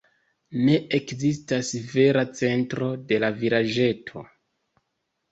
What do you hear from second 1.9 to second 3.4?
vera centro de la